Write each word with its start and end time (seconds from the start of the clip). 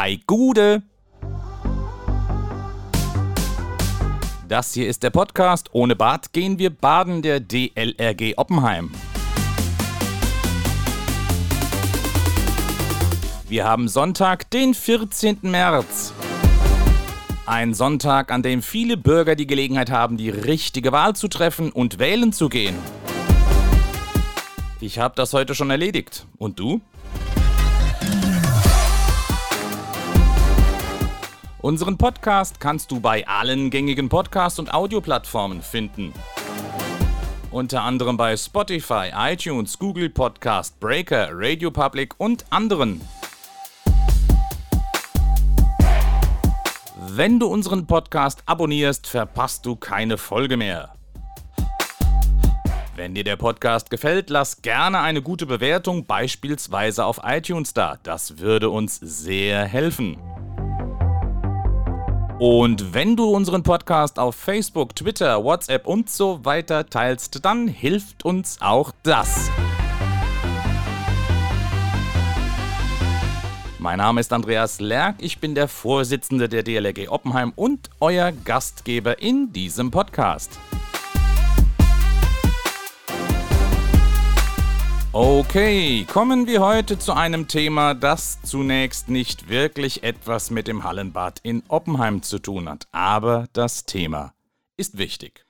Ei 0.00 0.20
Gude! 0.28 0.84
Das 4.46 4.72
hier 4.72 4.86
ist 4.86 5.02
der 5.02 5.10
Podcast 5.10 5.70
Ohne 5.72 5.96
Bad 5.96 6.32
gehen 6.32 6.60
wir 6.60 6.70
baden 6.70 7.20
der 7.20 7.40
DLRG 7.40 8.34
Oppenheim. 8.36 8.92
Wir 13.48 13.64
haben 13.64 13.88
Sonntag, 13.88 14.48
den 14.50 14.72
14. 14.72 15.38
März. 15.42 16.12
Ein 17.46 17.74
Sonntag, 17.74 18.30
an 18.30 18.44
dem 18.44 18.62
viele 18.62 18.96
Bürger 18.96 19.34
die 19.34 19.48
Gelegenheit 19.48 19.90
haben, 19.90 20.16
die 20.16 20.30
richtige 20.30 20.92
Wahl 20.92 21.16
zu 21.16 21.26
treffen 21.26 21.72
und 21.72 21.98
wählen 21.98 22.32
zu 22.32 22.48
gehen. 22.48 22.76
Ich 24.80 25.00
habe 25.00 25.16
das 25.16 25.32
heute 25.32 25.56
schon 25.56 25.70
erledigt. 25.70 26.24
Und 26.36 26.60
du? 26.60 26.80
Unseren 31.68 31.98
Podcast 31.98 32.60
kannst 32.60 32.90
du 32.90 32.98
bei 32.98 33.28
allen 33.28 33.68
gängigen 33.68 34.08
Podcast- 34.08 34.58
und 34.58 34.72
Audioplattformen 34.72 35.60
finden. 35.60 36.14
Unter 37.50 37.82
anderem 37.82 38.16
bei 38.16 38.38
Spotify, 38.38 39.10
iTunes, 39.14 39.78
Google 39.78 40.08
Podcast, 40.08 40.80
Breaker, 40.80 41.28
Radio 41.30 41.70
Public 41.70 42.14
und 42.16 42.46
anderen. 42.48 43.02
Wenn 47.06 47.38
du 47.38 47.48
unseren 47.48 47.86
Podcast 47.86 48.42
abonnierst, 48.46 49.06
verpasst 49.06 49.66
du 49.66 49.76
keine 49.76 50.16
Folge 50.16 50.56
mehr. 50.56 50.94
Wenn 52.96 53.14
dir 53.14 53.24
der 53.24 53.36
Podcast 53.36 53.90
gefällt, 53.90 54.30
lass 54.30 54.62
gerne 54.62 55.00
eine 55.00 55.20
gute 55.20 55.44
Bewertung, 55.44 56.06
beispielsweise 56.06 57.04
auf 57.04 57.20
iTunes 57.24 57.74
da. 57.74 57.98
Das 58.04 58.38
würde 58.38 58.70
uns 58.70 58.96
sehr 58.96 59.66
helfen. 59.66 60.16
Und 62.38 62.94
wenn 62.94 63.16
du 63.16 63.24
unseren 63.30 63.64
Podcast 63.64 64.20
auf 64.20 64.36
Facebook, 64.36 64.94
Twitter, 64.94 65.42
WhatsApp 65.42 65.88
und 65.88 66.08
so 66.08 66.44
weiter 66.44 66.88
teilst, 66.88 67.44
dann 67.44 67.66
hilft 67.66 68.24
uns 68.24 68.58
auch 68.60 68.92
das. 69.02 69.50
Mein 73.80 73.98
Name 73.98 74.20
ist 74.20 74.32
Andreas 74.32 74.80
Lerck, 74.80 75.16
ich 75.18 75.40
bin 75.40 75.56
der 75.56 75.66
Vorsitzende 75.66 76.48
der 76.48 76.62
DLRG 76.62 77.08
Oppenheim 77.08 77.52
und 77.56 77.90
euer 77.98 78.30
Gastgeber 78.30 79.20
in 79.20 79.52
diesem 79.52 79.90
Podcast. 79.90 80.60
Okay, 85.14 86.04
kommen 86.04 86.46
wir 86.46 86.60
heute 86.60 86.98
zu 86.98 87.14
einem 87.14 87.48
Thema, 87.48 87.94
das 87.94 88.42
zunächst 88.42 89.08
nicht 89.08 89.48
wirklich 89.48 90.02
etwas 90.02 90.50
mit 90.50 90.68
dem 90.68 90.84
Hallenbad 90.84 91.40
in 91.42 91.62
Oppenheim 91.68 92.22
zu 92.22 92.38
tun 92.38 92.68
hat, 92.68 92.86
aber 92.92 93.46
das 93.54 93.86
Thema 93.86 94.34
ist 94.76 94.98
wichtig. 94.98 95.46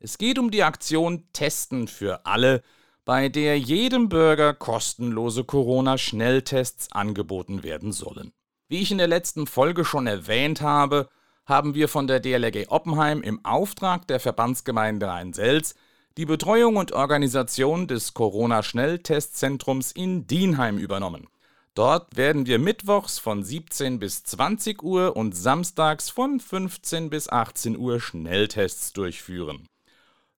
Es 0.00 0.16
geht 0.16 0.38
um 0.38 0.50
die 0.50 0.62
Aktion 0.62 1.24
Testen 1.34 1.88
für 1.88 2.24
alle, 2.24 2.62
bei 3.04 3.28
der 3.28 3.58
jedem 3.58 4.08
Bürger 4.08 4.54
kostenlose 4.54 5.44
Corona-Schnelltests 5.44 6.90
angeboten 6.92 7.62
werden 7.62 7.92
sollen. 7.92 8.32
Wie 8.68 8.80
ich 8.80 8.90
in 8.92 8.98
der 8.98 9.08
letzten 9.08 9.46
Folge 9.46 9.84
schon 9.84 10.06
erwähnt 10.06 10.62
habe, 10.62 11.10
haben 11.44 11.74
wir 11.74 11.88
von 11.88 12.06
der 12.06 12.20
DLRG 12.20 12.68
Oppenheim 12.68 13.20
im 13.20 13.44
Auftrag 13.44 14.06
der 14.08 14.20
Verbandsgemeinde 14.20 15.06
Rhein-Selz 15.06 15.74
die 16.16 16.26
Betreuung 16.26 16.76
und 16.76 16.92
Organisation 16.92 17.86
des 17.86 18.12
Corona-Schnelltestzentrums 18.12 19.92
in 19.92 20.26
Dienheim 20.26 20.78
übernommen. 20.78 21.28
Dort 21.74 22.16
werden 22.16 22.46
wir 22.46 22.58
mittwochs 22.58 23.18
von 23.18 23.42
17 23.42 23.98
bis 23.98 24.22
20 24.24 24.82
Uhr 24.82 25.16
und 25.16 25.34
samstags 25.34 26.10
von 26.10 26.38
15 26.38 27.08
bis 27.08 27.30
18 27.30 27.78
Uhr 27.78 27.98
Schnelltests 27.98 28.92
durchführen. 28.92 29.68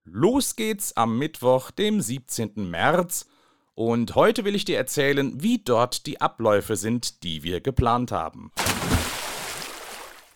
Los 0.05 0.55
geht's 0.55 0.95
am 0.95 1.17
Mittwoch, 1.17 1.71
dem 1.71 1.99
17. 1.99 2.69
März, 2.69 3.27
und 3.73 4.15
heute 4.15 4.45
will 4.45 4.55
ich 4.55 4.63
dir 4.63 4.77
erzählen, 4.77 5.41
wie 5.43 5.57
dort 5.57 6.05
die 6.05 6.21
Abläufe 6.21 6.77
sind, 6.77 7.23
die 7.23 7.43
wir 7.43 7.59
geplant 7.59 8.13
haben. 8.13 8.51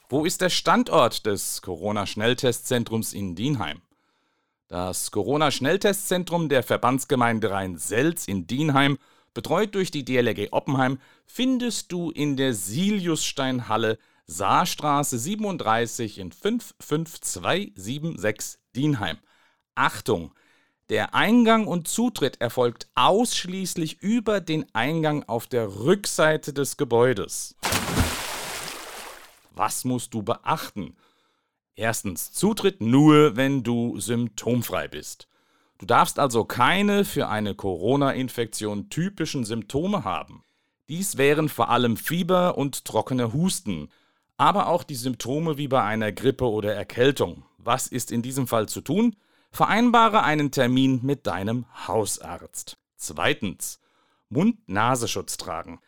Wo 0.10 0.26
ist 0.26 0.42
der 0.42 0.50
Standort 0.50 1.26
des 1.26 1.62
Corona-Schnelltestzentrums 1.62 3.14
in 3.14 3.36
Dienheim? 3.36 3.82
Das 4.70 5.10
Corona-Schnelltestzentrum 5.10 6.48
der 6.48 6.62
Verbandsgemeinde 6.62 7.50
Rhein-Selz 7.50 8.28
in 8.28 8.46
Dienheim, 8.46 9.00
betreut 9.34 9.74
durch 9.74 9.90
die 9.90 10.06
DLRG 10.06 10.50
Oppenheim, 10.52 11.00
findest 11.26 11.92
du 11.92 12.12
in 12.12 12.38
der 12.38 12.54
Siliussteinhalle 12.54 13.98
Saarstraße 14.28 15.18
37 15.18 16.20
in 16.20 16.32
55276 16.32 18.60
Dienheim. 18.76 19.18
Achtung! 19.74 20.36
Der 20.90 21.16
Eingang 21.16 21.66
und 21.66 21.88
Zutritt 21.88 22.40
erfolgt 22.40 22.90
ausschließlich 22.94 24.04
über 24.04 24.40
den 24.40 24.68
Eingang 24.74 25.24
auf 25.24 25.48
der 25.48 25.80
Rückseite 25.80 26.54
des 26.54 26.78
Gebäudes. 26.78 27.56
Was 29.52 29.84
musst 29.84 30.14
du 30.14 30.22
beachten? 30.22 30.96
Erstens, 31.80 32.34
Zutritt 32.34 32.82
nur, 32.82 33.38
wenn 33.38 33.64
du 33.64 33.98
symptomfrei 33.98 34.90
bist. 34.90 35.30
Du 35.78 35.86
darfst 35.86 36.20
also 36.20 36.44
keine 36.44 37.06
für 37.06 37.30
eine 37.30 37.56
Corona-Infektion 37.56 38.90
typischen 38.90 39.46
Symptome 39.46 40.04
haben. 40.04 40.44
Dies 40.90 41.16
wären 41.16 41.48
vor 41.48 41.70
allem 41.70 41.96
Fieber 41.96 42.58
und 42.58 42.84
trockener 42.84 43.32
Husten, 43.32 43.88
aber 44.36 44.68
auch 44.68 44.84
die 44.84 44.96
Symptome 44.96 45.58
wie 45.58 45.70
bei 45.70 45.82
einer 45.82 46.12
Grippe 46.12 46.50
oder 46.50 46.74
Erkältung. 46.74 47.46
Was 47.58 47.88
ist 47.88 48.12
in 48.12 48.24
diesem 48.24 48.46
Fall 48.46 48.68
zu 48.68 48.82
tun? 48.82 49.16
Vereinbare 49.50 50.24
einen 50.24 50.52
Termin 50.52 51.00
mit 51.04 51.28
deinem 51.28 51.64
Hausarzt. 51.88 52.78
Zweitens, 52.98 53.80
Mund-Nasenschutz 54.28 55.38
tragen. 55.38 55.80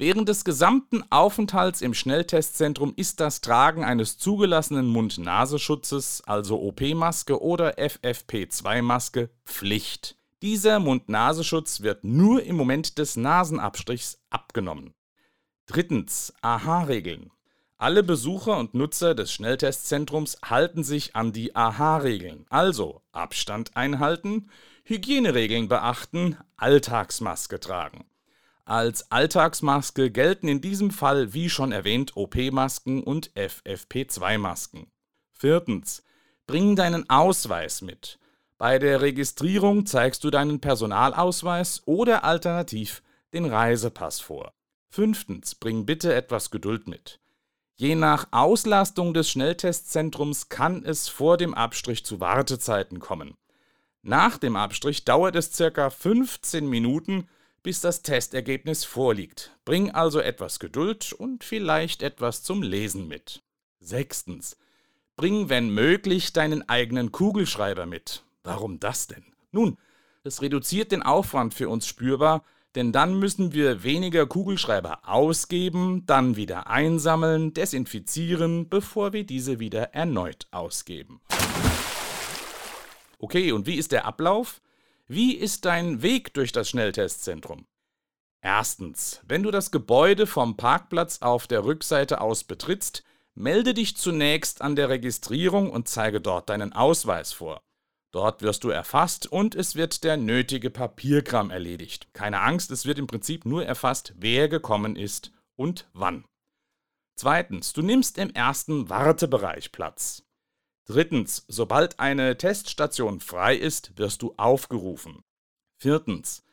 Während 0.00 0.28
des 0.28 0.44
gesamten 0.44 1.02
Aufenthalts 1.10 1.82
im 1.82 1.92
Schnelltestzentrum 1.92 2.92
ist 2.94 3.18
das 3.18 3.40
Tragen 3.40 3.82
eines 3.82 4.16
zugelassenen 4.16 4.86
Mund-Nasenschutzes, 4.86 6.22
also 6.24 6.62
OP-Maske 6.62 7.42
oder 7.42 7.78
FFP2-Maske, 7.78 9.28
Pflicht. 9.44 10.16
Dieser 10.40 10.78
Mund-Nasenschutz 10.78 11.80
wird 11.80 12.04
nur 12.04 12.44
im 12.44 12.54
Moment 12.54 12.98
des 12.98 13.16
Nasenabstrichs 13.16 14.20
abgenommen. 14.30 14.94
Drittens, 15.66 16.32
AHA-Regeln. 16.42 17.32
Alle 17.76 18.04
Besucher 18.04 18.56
und 18.56 18.74
Nutzer 18.74 19.16
des 19.16 19.32
Schnelltestzentrums 19.32 20.38
halten 20.44 20.84
sich 20.84 21.16
an 21.16 21.32
die 21.32 21.56
AHA-Regeln, 21.56 22.46
also 22.50 23.02
Abstand 23.10 23.76
einhalten, 23.76 24.48
Hygieneregeln 24.84 25.66
beachten, 25.66 26.36
Alltagsmaske 26.56 27.58
tragen. 27.58 28.04
Als 28.68 29.10
Alltagsmaske 29.10 30.10
gelten 30.10 30.46
in 30.46 30.60
diesem 30.60 30.90
Fall, 30.90 31.32
wie 31.32 31.48
schon 31.48 31.72
erwähnt, 31.72 32.18
OP-Masken 32.18 33.02
und 33.02 33.30
FFP2-Masken. 33.30 34.88
Viertens. 35.32 36.02
Bring 36.46 36.76
deinen 36.76 37.08
Ausweis 37.08 37.80
mit. 37.80 38.18
Bei 38.58 38.78
der 38.78 39.00
Registrierung 39.00 39.86
zeigst 39.86 40.22
du 40.22 40.28
deinen 40.28 40.60
Personalausweis 40.60 41.82
oder 41.86 42.24
alternativ 42.24 43.02
den 43.32 43.46
Reisepass 43.46 44.20
vor. 44.20 44.52
Fünftens. 44.90 45.54
Bring 45.54 45.86
bitte 45.86 46.14
etwas 46.14 46.50
Geduld 46.50 46.88
mit. 46.88 47.20
Je 47.76 47.94
nach 47.94 48.28
Auslastung 48.32 49.14
des 49.14 49.30
Schnelltestzentrums 49.30 50.50
kann 50.50 50.84
es 50.84 51.08
vor 51.08 51.38
dem 51.38 51.54
Abstrich 51.54 52.04
zu 52.04 52.20
Wartezeiten 52.20 53.00
kommen. 53.00 53.34
Nach 54.02 54.36
dem 54.36 54.56
Abstrich 54.56 55.06
dauert 55.06 55.36
es 55.36 55.54
circa 55.54 55.88
15 55.88 56.68
Minuten, 56.68 57.30
bis 57.68 57.82
das 57.82 58.00
Testergebnis 58.00 58.86
vorliegt. 58.86 59.54
Bring 59.66 59.90
also 59.90 60.20
etwas 60.20 60.58
Geduld 60.58 61.12
und 61.12 61.44
vielleicht 61.44 62.02
etwas 62.02 62.42
zum 62.42 62.62
Lesen 62.62 63.08
mit. 63.08 63.42
Sechstens. 63.78 64.56
Bring, 65.16 65.50
wenn 65.50 65.68
möglich, 65.68 66.32
deinen 66.32 66.66
eigenen 66.66 67.12
Kugelschreiber 67.12 67.84
mit. 67.84 68.24
Warum 68.42 68.80
das 68.80 69.06
denn? 69.06 69.22
Nun, 69.52 69.76
es 70.24 70.40
reduziert 70.40 70.92
den 70.92 71.02
Aufwand 71.02 71.52
für 71.52 71.68
uns 71.68 71.86
spürbar, 71.86 72.42
denn 72.74 72.90
dann 72.90 73.18
müssen 73.18 73.52
wir 73.52 73.82
weniger 73.82 74.24
Kugelschreiber 74.24 75.06
ausgeben, 75.06 76.04
dann 76.06 76.36
wieder 76.36 76.68
einsammeln, 76.68 77.52
desinfizieren, 77.52 78.70
bevor 78.70 79.12
wir 79.12 79.24
diese 79.24 79.60
wieder 79.60 79.92
erneut 79.92 80.46
ausgeben. 80.52 81.20
Okay, 83.18 83.52
und 83.52 83.66
wie 83.66 83.76
ist 83.76 83.92
der 83.92 84.06
Ablauf? 84.06 84.62
Wie 85.10 85.34
ist 85.34 85.64
dein 85.64 86.02
Weg 86.02 86.34
durch 86.34 86.52
das 86.52 86.68
Schnelltestzentrum? 86.68 87.66
Erstens, 88.42 89.22
wenn 89.26 89.42
du 89.42 89.50
das 89.50 89.70
Gebäude 89.70 90.26
vom 90.26 90.58
Parkplatz 90.58 91.22
auf 91.22 91.46
der 91.46 91.64
Rückseite 91.64 92.20
aus 92.20 92.44
betrittst, 92.44 93.04
melde 93.34 93.72
dich 93.72 93.96
zunächst 93.96 94.60
an 94.60 94.76
der 94.76 94.90
Registrierung 94.90 95.70
und 95.70 95.88
zeige 95.88 96.20
dort 96.20 96.50
deinen 96.50 96.74
Ausweis 96.74 97.32
vor. 97.32 97.62
Dort 98.12 98.42
wirst 98.42 98.64
du 98.64 98.68
erfasst 98.68 99.26
und 99.26 99.54
es 99.54 99.76
wird 99.76 100.04
der 100.04 100.18
nötige 100.18 100.68
Papierkram 100.68 101.50
erledigt. 101.50 102.08
Keine 102.12 102.40
Angst, 102.40 102.70
es 102.70 102.84
wird 102.84 102.98
im 102.98 103.06
Prinzip 103.06 103.46
nur 103.46 103.64
erfasst, 103.64 104.12
wer 104.16 104.50
gekommen 104.50 104.94
ist 104.94 105.32
und 105.56 105.88
wann. 105.94 106.26
Zweitens, 107.18 107.72
du 107.72 107.80
nimmst 107.80 108.18
im 108.18 108.30
ersten 108.30 108.90
Wartebereich 108.90 109.72
Platz. 109.72 110.22
Drittens, 110.88 111.44
sobald 111.48 112.00
eine 112.00 112.38
Teststation 112.38 113.20
frei 113.20 113.54
ist, 113.54 113.98
wirst 113.98 114.22
du 114.22 114.32
aufgerufen. 114.38 115.22
Viertens, 115.76 116.44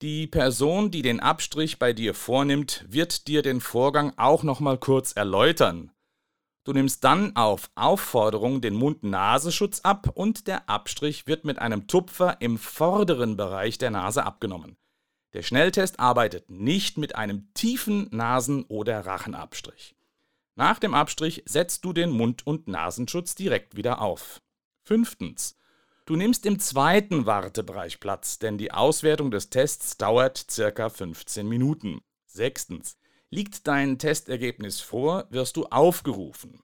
die 0.00 0.26
Person, 0.26 0.90
die 0.90 1.02
den 1.02 1.20
Abstrich 1.20 1.78
bei 1.78 1.92
dir 1.92 2.14
vornimmt, 2.14 2.86
wird 2.88 3.28
dir 3.28 3.42
den 3.42 3.60
Vorgang 3.60 4.14
auch 4.16 4.44
nochmal 4.44 4.78
kurz 4.78 5.12
erläutern. 5.12 5.92
Du 6.64 6.72
nimmst 6.72 7.04
dann 7.04 7.36
auf 7.36 7.70
Aufforderung 7.74 8.62
den 8.62 8.74
Mund-Nasenschutz 8.74 9.80
ab 9.80 10.08
und 10.14 10.46
der 10.46 10.70
Abstrich 10.70 11.26
wird 11.26 11.44
mit 11.44 11.58
einem 11.58 11.86
Tupfer 11.86 12.40
im 12.40 12.56
vorderen 12.56 13.36
Bereich 13.36 13.76
der 13.76 13.90
Nase 13.90 14.24
abgenommen. 14.24 14.78
Der 15.34 15.42
Schnelltest 15.42 16.00
arbeitet 16.00 16.50
nicht 16.50 16.96
mit 16.96 17.14
einem 17.14 17.52
tiefen 17.52 18.08
Nasen- 18.10 18.64
oder 18.64 19.04
Rachenabstrich. 19.04 19.96
Nach 20.54 20.78
dem 20.78 20.94
Abstrich 20.94 21.42
setzt 21.46 21.84
du 21.84 21.92
den 21.92 22.10
Mund- 22.10 22.46
und 22.46 22.68
Nasenschutz 22.68 23.34
direkt 23.34 23.76
wieder 23.76 24.00
auf. 24.00 24.40
Fünftens. 24.84 25.56
Du 26.04 26.16
nimmst 26.16 26.44
im 26.46 26.58
zweiten 26.58 27.26
Wartebereich 27.26 28.00
Platz, 28.00 28.38
denn 28.38 28.58
die 28.58 28.72
Auswertung 28.72 29.30
des 29.30 29.50
Tests 29.50 29.96
dauert 29.96 30.46
circa 30.50 30.90
15 30.90 31.48
Minuten. 31.48 32.00
Sechstens. 32.26 32.98
Liegt 33.30 33.66
dein 33.66 33.98
Testergebnis 33.98 34.80
vor, 34.80 35.26
wirst 35.30 35.56
du 35.56 35.66
aufgerufen. 35.66 36.62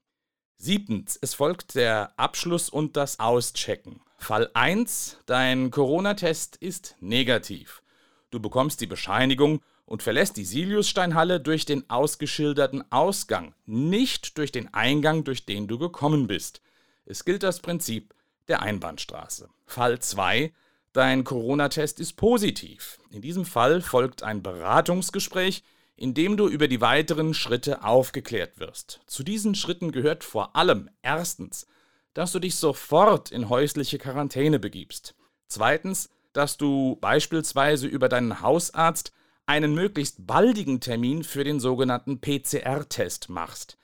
Siebtens. 0.58 1.16
Es 1.22 1.34
folgt 1.34 1.76
der 1.76 2.12
Abschluss 2.18 2.68
und 2.68 2.96
das 2.96 3.20
Auschecken. 3.20 4.00
Fall 4.18 4.50
1. 4.52 5.18
Dein 5.24 5.70
Corona-Test 5.70 6.56
ist 6.56 6.96
negativ. 7.00 7.82
Du 8.30 8.40
bekommst 8.40 8.80
die 8.80 8.86
Bescheinigung 8.86 9.62
und 9.88 10.02
verlässt 10.02 10.36
die 10.36 10.44
Siliussteinhalle 10.44 11.40
durch 11.40 11.64
den 11.64 11.88
ausgeschilderten 11.88 12.84
Ausgang, 12.92 13.54
nicht 13.64 14.36
durch 14.36 14.52
den 14.52 14.72
Eingang, 14.74 15.24
durch 15.24 15.46
den 15.46 15.66
du 15.66 15.78
gekommen 15.78 16.26
bist. 16.26 16.60
Es 17.06 17.24
gilt 17.24 17.42
das 17.42 17.60
Prinzip 17.60 18.14
der 18.48 18.60
Einbahnstraße. 18.60 19.48
Fall 19.64 19.98
2. 19.98 20.52
Dein 20.92 21.24
Corona-Test 21.24 22.00
ist 22.00 22.14
positiv. 22.14 22.98
In 23.10 23.22
diesem 23.22 23.46
Fall 23.46 23.80
folgt 23.80 24.22
ein 24.22 24.42
Beratungsgespräch, 24.42 25.64
in 25.96 26.12
dem 26.12 26.36
du 26.36 26.48
über 26.48 26.68
die 26.68 26.82
weiteren 26.82 27.32
Schritte 27.32 27.82
aufgeklärt 27.82 28.60
wirst. 28.60 29.00
Zu 29.06 29.22
diesen 29.22 29.54
Schritten 29.54 29.90
gehört 29.90 30.22
vor 30.22 30.54
allem 30.54 30.90
erstens, 31.00 31.66
dass 32.12 32.32
du 32.32 32.40
dich 32.40 32.56
sofort 32.56 33.30
in 33.30 33.48
häusliche 33.48 33.96
Quarantäne 33.96 34.58
begibst. 34.58 35.14
Zweitens, 35.46 36.10
dass 36.34 36.58
du 36.58 36.96
beispielsweise 37.00 37.86
über 37.86 38.10
deinen 38.10 38.42
Hausarzt 38.42 39.12
einen 39.48 39.74
möglichst 39.74 40.26
baldigen 40.26 40.80
Termin 40.80 41.24
für 41.24 41.42
den 41.42 41.58
sogenannten 41.58 42.20
PCR-Test 42.20 43.30
machst. 43.30 43.78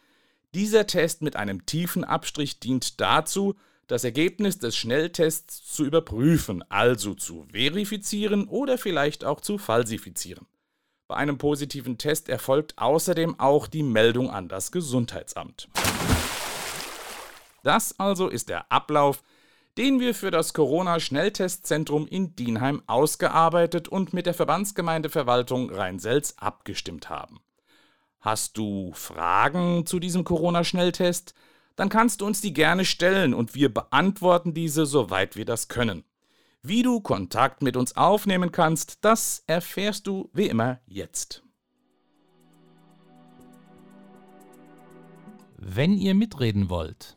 Dieser 0.55 0.87
Test 0.87 1.23
mit 1.23 1.37
einem 1.37 1.65
tiefen 1.65 2.05
Abstrich 2.05 2.61
dient 2.61 3.01
dazu, 3.01 3.55
das 3.87 4.05
Ergebnis 4.05 4.59
des 4.59 4.77
Schnelltests 4.77 5.67
zu 5.67 5.85
überprüfen, 5.85 6.63
also 6.71 7.15
zu 7.15 7.47
verifizieren 7.51 8.47
oder 8.47 8.77
vielleicht 8.77 9.25
auch 9.25 9.41
zu 9.41 9.57
falsifizieren. 9.57 10.47
Bei 11.09 11.17
einem 11.17 11.39
positiven 11.39 11.97
Test 11.97 12.29
erfolgt 12.29 12.77
außerdem 12.77 13.41
auch 13.41 13.67
die 13.67 13.83
Meldung 13.83 14.31
an 14.31 14.49
das 14.49 14.71
Gesundheitsamt. 14.71 15.69
Das 17.63 17.99
also 17.99 18.29
ist 18.29 18.51
der 18.51 18.71
Ablauf, 18.71 19.23
den 19.77 20.01
wir 20.01 20.15
für 20.15 20.31
das 20.31 20.55
Corona-Schnelltestzentrum 20.55 22.07
in 22.07 22.37
Dienheim 22.37 22.83
ausgearbeitet 22.87 23.89
und 23.89 24.13
mit 24.13 24.27
der 24.27 24.35
Verbandsgemeindeverwaltung 24.35 25.71
Rhein-Selz 25.71 26.35
abgestimmt 26.37 27.09
haben. 27.09 27.41
Hast 28.21 28.57
du 28.57 28.93
Fragen 28.95 29.87
zu 29.87 29.99
diesem 29.99 30.25
Corona-Schnelltest? 30.25 31.35
dann 31.77 31.89
kannst 31.89 32.21
du 32.21 32.27
uns 32.27 32.41
die 32.41 32.53
gerne 32.53 32.85
stellen 32.85 33.35
und 33.35 33.55
wir 33.55 33.73
beantworten 33.73 34.55
diese, 34.55 34.87
soweit 34.87 35.37
wir 35.37 35.45
das 35.45 35.69
können. 35.69 36.05
Wie 36.63 36.83
du 36.83 37.01
Kontakt 37.01 37.63
mit 37.63 37.77
uns 37.77 37.97
aufnehmen 37.97 38.53
kannst, 38.53 39.05
das 39.05 39.43
erfährst 39.47 40.07
du 40.07 40.31
wie 40.33 40.47
immer 40.47 40.81
jetzt. 40.87 41.43
Wenn 45.57 45.97
ihr 45.97 46.15
mitreden 46.15 46.69
wollt, 46.71 47.17